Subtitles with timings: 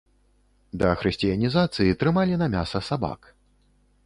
[0.83, 3.31] Да хрысціянізацыі трымалі на мяса сабак.